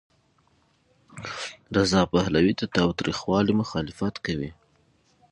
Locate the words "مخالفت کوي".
3.61-4.51